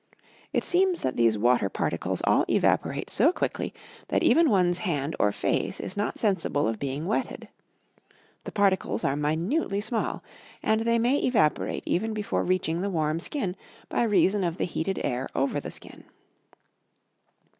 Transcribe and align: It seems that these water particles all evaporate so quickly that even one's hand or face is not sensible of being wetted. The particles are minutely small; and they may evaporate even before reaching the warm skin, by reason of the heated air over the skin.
It 0.51 0.65
seems 0.65 1.01
that 1.01 1.15
these 1.15 1.37
water 1.37 1.69
particles 1.69 2.23
all 2.25 2.43
evaporate 2.49 3.07
so 3.07 3.31
quickly 3.31 3.71
that 4.07 4.23
even 4.23 4.49
one's 4.49 4.79
hand 4.79 5.15
or 5.19 5.31
face 5.31 5.79
is 5.79 5.95
not 5.95 6.17
sensible 6.17 6.67
of 6.67 6.79
being 6.79 7.05
wetted. 7.05 7.49
The 8.45 8.51
particles 8.51 9.03
are 9.03 9.15
minutely 9.15 9.79
small; 9.79 10.23
and 10.63 10.81
they 10.85 10.97
may 10.97 11.17
evaporate 11.19 11.83
even 11.85 12.15
before 12.15 12.43
reaching 12.43 12.81
the 12.81 12.89
warm 12.89 13.19
skin, 13.19 13.55
by 13.89 14.01
reason 14.01 14.43
of 14.43 14.57
the 14.57 14.65
heated 14.65 14.99
air 15.03 15.29
over 15.35 15.59
the 15.59 15.69
skin. 15.69 16.03